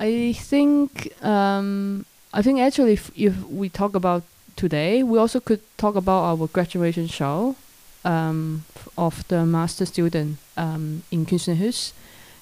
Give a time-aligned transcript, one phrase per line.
[0.00, 4.22] I think um, I think actually if, if we talk about
[4.56, 7.54] today, we also could talk about our graduation show
[8.02, 8.64] um,
[8.96, 11.92] of the master student um, in Kunstnerhus,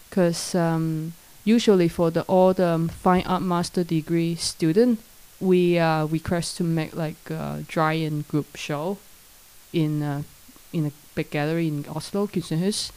[0.09, 5.01] because um, usually for the all the um, fine art master degree student,
[5.41, 8.99] we uh, request to make like a giant group show
[9.73, 10.23] in a,
[10.73, 12.93] in a big gallery in Oslo, Kunstnerhus,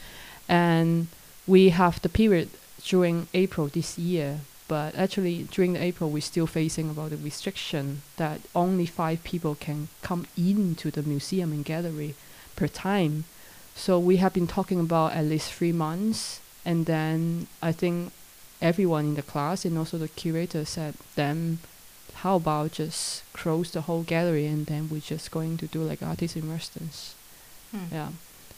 [0.48, 1.08] and
[1.48, 2.50] we have the period
[2.84, 4.42] during April this year.
[4.72, 9.54] But actually, during the April, we're still facing about the restriction that only five people
[9.54, 12.16] can come into the museum and gallery
[12.56, 13.26] per time.
[13.76, 18.14] So we have been talking about at least three months, and then I think
[18.62, 21.58] everyone in the class and also the curator said, then
[22.24, 26.02] how about just close the whole gallery and then we're just going to do like
[26.02, 27.16] artist in residence.
[27.72, 27.94] Hmm.
[27.94, 28.10] Yeah,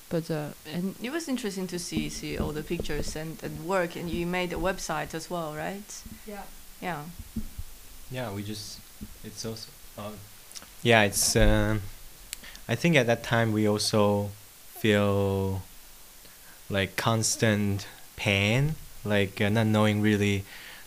[0.10, 3.96] but uh, and It was interesting to see see all the pictures and, and work,
[3.96, 6.04] and you made a website as well, right?
[6.28, 6.44] yeah.
[6.82, 7.04] Yeah.
[8.12, 8.80] Yeah, we just
[9.24, 10.12] it's also uh,
[10.84, 11.82] yeah, it's um
[12.68, 14.30] I think at that time we also
[14.80, 15.62] feel
[16.70, 20.44] like constant pain, like uh, not knowing really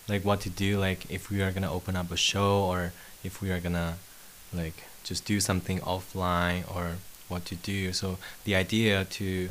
[0.08, 2.92] like what to do, like if we are gonna open up a show or
[3.24, 3.96] if we are gonna
[4.52, 6.96] like just do something offline or
[7.28, 7.92] what to do.
[7.92, 9.48] So the idea to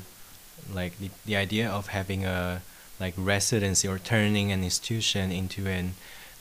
[0.73, 2.61] like the, the idea of having a
[2.99, 5.93] like residency or turning an institution into an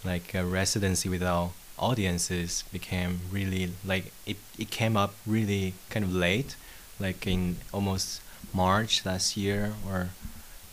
[0.04, 6.14] like a residency without audiences became really like it, it came up really kind of
[6.14, 6.56] late
[7.00, 8.20] like in almost
[8.52, 10.10] march last year or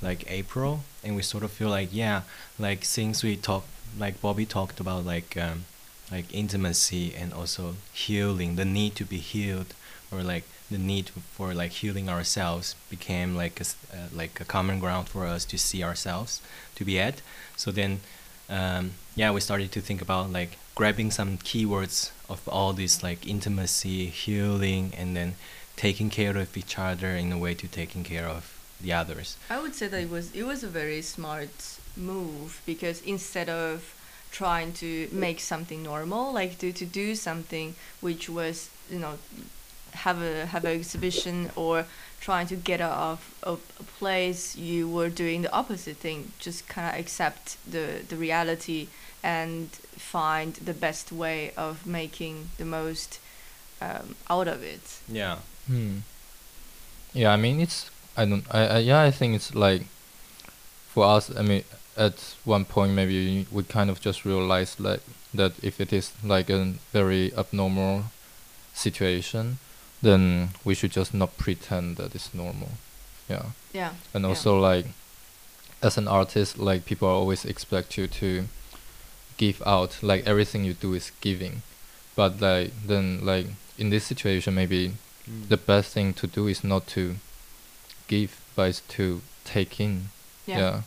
[0.01, 2.21] like april and we sort of feel like yeah
[2.59, 3.67] like since we talked
[3.97, 5.65] like bobby talked about like um,
[6.11, 9.73] like intimacy and also healing the need to be healed
[10.11, 14.79] or like the need for like healing ourselves became like a, uh, like a common
[14.79, 16.41] ground for us to see ourselves
[16.75, 17.21] to be at.
[17.55, 18.01] So then
[18.49, 23.27] um, yeah we started to think about like grabbing some keywords of all this like
[23.27, 25.35] intimacy healing and then
[25.75, 29.37] taking care of each other in a way to taking care of the others.
[29.49, 33.95] I would say that it was it was a very smart move because instead of
[34.31, 39.17] trying to make something normal, like to, to do something which was you know
[39.93, 41.85] have a have an exhibition or
[42.19, 46.31] trying to get out of a, a place, you were doing the opposite thing.
[46.39, 48.87] Just kind of accept the the reality
[49.23, 53.19] and find the best way of making the most
[53.81, 54.99] um, out of it.
[55.07, 55.37] yeah
[55.67, 55.99] Hmm.
[57.13, 59.83] Yeah, I mean it's I don't I, I yeah I think it's like
[60.89, 61.63] for us I mean
[61.97, 65.01] at one point maybe we kind of just realized like
[65.33, 68.05] that if it is like a very abnormal
[68.73, 69.59] situation
[70.01, 72.69] then we should just not pretend that it's normal.
[73.29, 73.45] Yeah.
[73.73, 73.93] Yeah.
[74.13, 74.29] And Yeah.
[74.29, 74.85] also like
[75.81, 78.47] as an artist like people always expect you to
[79.37, 81.61] give out like everything you do is giving.
[82.15, 83.47] But like then like
[83.77, 84.93] in this situation maybe
[85.49, 87.15] the best thing to do is not to
[88.07, 90.09] give but is to take in
[90.45, 90.57] Yeah.
[90.59, 90.81] yeah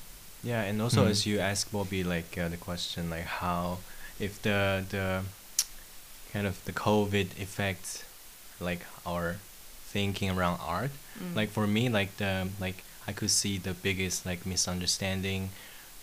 [0.45, 1.11] Yeah, and also Mm.
[1.11, 3.79] as you ask Bobby, like uh, the question, like how,
[4.21, 5.23] if the the
[6.33, 8.05] kind of the COVID affects,
[8.61, 9.37] like our
[9.85, 10.91] thinking around art.
[11.19, 11.37] Mm.
[11.37, 15.51] Like for me, like the like I could see the biggest like misunderstanding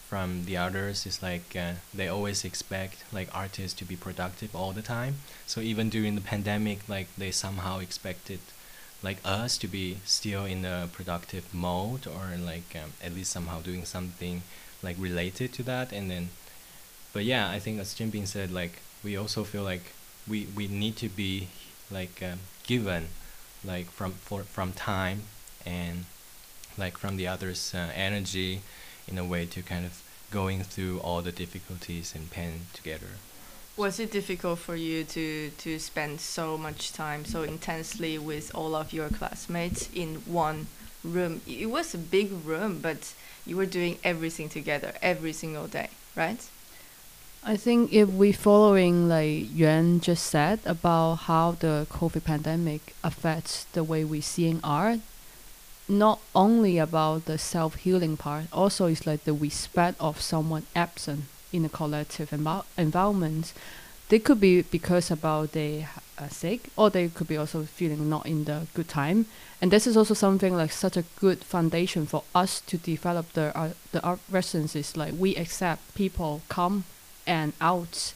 [0.07, 4.71] from the others is like uh, they always expect like artists to be productive all
[4.73, 5.15] the time.
[5.45, 8.39] So even during the pandemic, like they somehow expected
[9.03, 13.61] like us to be still in a productive mode or like um, at least somehow
[13.61, 14.43] doing something
[14.83, 16.29] like related to that and then
[17.13, 19.93] but yeah i think as Jinbin said like we also feel like
[20.27, 21.47] we we need to be
[21.91, 23.07] like um, given
[23.63, 25.23] like from for from time
[25.65, 26.05] and
[26.77, 28.61] like from the others uh, energy
[29.07, 33.19] in a way to kind of going through all the difficulties and pain together
[33.77, 38.75] Was it difficult for you to to spend so much time so intensely with all
[38.75, 40.67] of your classmates in one
[41.03, 41.41] room?
[41.47, 43.13] It was a big room, but
[43.45, 46.41] you were doing everything together every single day, right?
[47.43, 53.63] I think if we following like Yuan just said about how the COVID pandemic affects
[53.73, 54.99] the way we seeing art,
[55.89, 61.23] not only about the self healing part, also it's like the respect of someone absent
[61.51, 63.53] in a collective envir- environment.
[64.09, 65.87] They could be because about they
[66.19, 69.25] are sick, or they could be also feeling not in the good time.
[69.59, 73.51] And this is also something like such a good foundation for us to develop the
[73.55, 74.95] art, the art residencies.
[74.95, 76.83] Like we accept people come
[77.25, 78.13] and out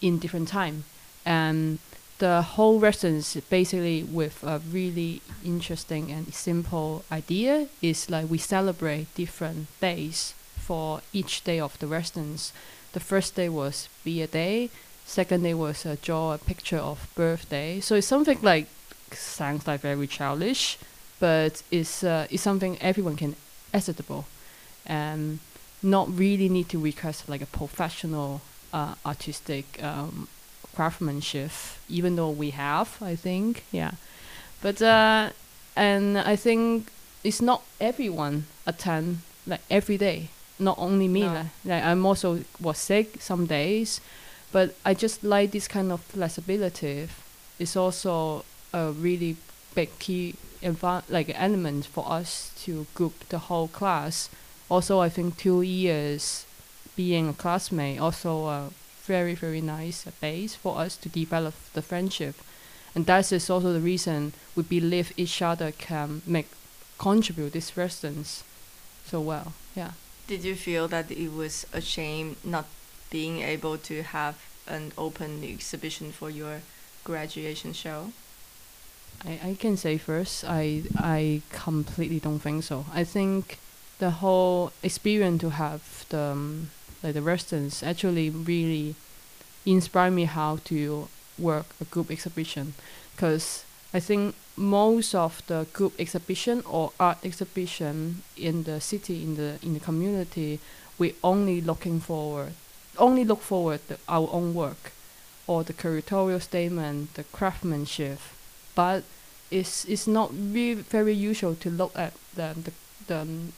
[0.00, 0.84] in different time
[1.24, 1.78] and
[2.18, 9.12] the whole residence basically with a really interesting and simple idea is like we celebrate
[9.16, 12.52] different days for each day of the residence.
[12.92, 14.70] The first day was be a day.
[15.04, 17.80] Second day was draw a picture of birthday.
[17.80, 18.68] So it's something like
[19.10, 20.78] sounds like very childish,
[21.18, 23.34] but it's uh, it's something everyone can
[23.74, 24.26] accessible,
[24.86, 25.40] and
[25.82, 28.40] not really need to request like a professional
[28.72, 30.28] uh, artistic um,
[30.74, 31.50] craftsmanship.
[31.88, 33.92] Even though we have, I think, yeah,
[34.60, 35.30] but uh,
[35.76, 36.88] and I think
[37.24, 40.28] it's not everyone attend like every day.
[40.58, 41.32] Not only me, No.
[41.32, 44.00] like, like I'm also was sick some days,
[44.52, 47.08] but I just like this kind of flexibility.
[47.58, 49.36] It's also a really
[49.74, 50.34] big key
[51.08, 54.28] like element for us to group the whole class.
[54.72, 56.46] Also, I think two years
[56.96, 58.70] being a classmate also a
[59.04, 62.34] very very nice base for us to develop the friendship,
[62.94, 66.48] and that is also the reason we believe each other can make
[66.98, 68.44] contribute this residence
[69.04, 69.52] so well.
[69.76, 69.92] Yeah.
[70.26, 72.64] Did you feel that it was a shame not
[73.10, 74.36] being able to have
[74.66, 76.62] an open exhibition for your
[77.04, 78.12] graduation show?
[79.22, 82.86] I, I can say first, I I completely don't think so.
[82.94, 83.58] I think
[84.02, 86.70] the whole experience to have the um,
[87.04, 88.96] like the residents actually really
[89.64, 91.08] inspired me how to
[91.38, 92.74] work a group exhibition,
[93.14, 93.64] because
[93.94, 99.50] I think most of the group exhibition or art exhibition in the city in the
[99.62, 100.58] in the community,
[100.98, 102.52] we only looking forward,
[102.98, 104.90] only look forward to our own work,
[105.46, 108.18] or the curatorial statement, the craftsmanship,
[108.74, 109.04] but
[109.50, 112.72] it's it's not very usual to look at the the
[113.06, 113.52] the, um,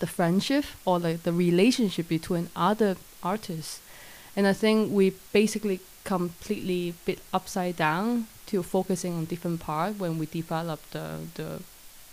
[0.00, 3.80] the friendship or like the relationship between other artists,
[4.34, 10.18] and I think we basically completely bit upside down to focusing on different part when
[10.18, 11.62] we develop the the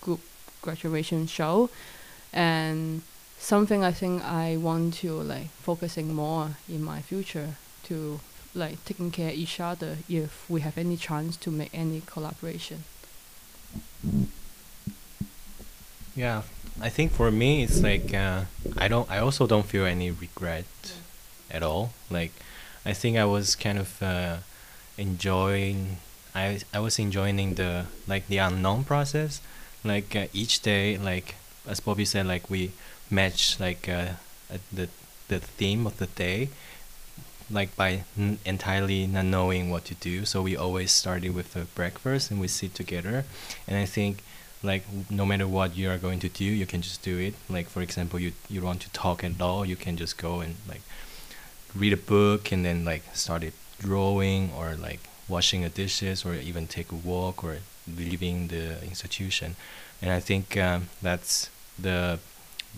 [0.01, 0.19] group
[0.61, 1.69] graduation show,
[2.31, 3.01] and
[3.39, 8.19] something I think I want to like focusing more in my future to
[8.53, 12.83] like taking care each other if we have any chance to make any collaboration.
[16.15, 16.41] Yeah,
[16.81, 18.43] I think for me it's like uh,
[18.77, 19.09] I don't.
[19.09, 20.65] I also don't feel any regret
[21.49, 21.93] at all.
[22.09, 22.31] Like,
[22.85, 24.37] I think I was kind of uh,
[24.97, 25.97] enjoying.
[26.35, 29.41] I I was enjoying the like the unknown process.
[29.83, 31.35] Like uh, each day, like
[31.67, 32.71] as Bobby said, like we
[33.09, 34.13] match like uh,
[34.53, 34.89] uh, the
[35.29, 36.49] the theme of the day,
[37.49, 40.25] like by n- entirely not knowing what to do.
[40.25, 43.23] So we always started with a breakfast and we sit together,
[43.67, 44.21] and I think
[44.63, 47.33] like no matter what you are going to do you can just do it.
[47.49, 50.55] Like for example you you want to talk at all you can just go and
[50.67, 50.81] like
[51.75, 56.33] read a book and then like start it drawing or like washing the dishes or
[56.33, 57.57] even take a walk or
[57.87, 59.55] leaving the institution.
[60.01, 61.49] And i think um, that's
[61.79, 62.19] the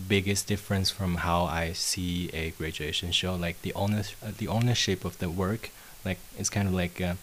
[0.07, 3.35] biggest difference from how i see a graduation show.
[3.35, 5.71] Like the owner uh, the ownership of the work
[6.05, 7.15] like it's kind of like uh,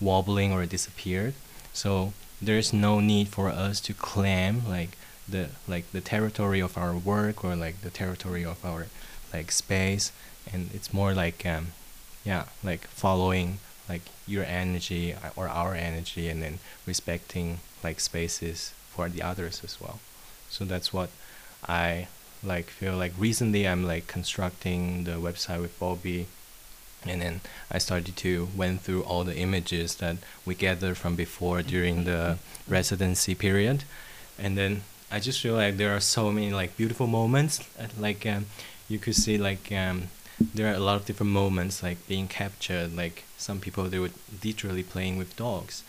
[0.00, 1.34] wobbling or disappeared.
[1.72, 2.12] So
[2.44, 4.96] there's no need for us to claim like
[5.28, 8.86] the like the territory of our work or like the territory of our
[9.32, 10.12] like space.
[10.52, 11.68] And it's more like um
[12.24, 13.58] yeah like following
[13.88, 19.62] like your energy uh, or our energy and then respecting like spaces for the others
[19.64, 20.00] as well.
[20.48, 21.10] So that's what
[21.66, 22.08] i
[22.42, 23.12] like feel like.
[23.18, 26.26] Recently i'm like constructing the website with bobby
[27.06, 27.40] and then
[27.70, 32.38] I started to went through all the images that we gathered from before during the
[32.68, 33.84] residency period,
[34.38, 37.60] and then I just feel like there are so many like beautiful moments.
[37.98, 38.46] Like um,
[38.88, 40.08] you could see like um,
[40.54, 42.96] there are a lot of different moments like being captured.
[42.96, 44.10] Like some people they were
[44.44, 45.82] literally playing with dogs,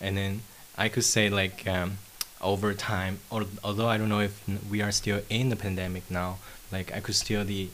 [0.00, 0.42] and then
[0.76, 1.98] I could say like um,
[2.40, 6.38] over time, or, although I don't know if we are still in the pandemic now,
[6.72, 7.68] like I could still the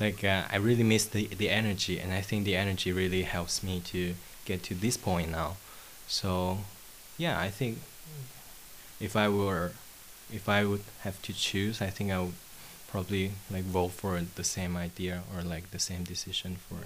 [0.00, 3.62] like uh, I really miss the the energy, and I think the energy really helps
[3.62, 5.56] me to get to this point now.
[6.06, 6.58] So,
[7.16, 7.78] yeah, I think
[9.00, 9.72] if I were,
[10.32, 12.34] if I would have to choose, I think I would
[12.88, 16.78] probably like vote for the same idea or like the same decision for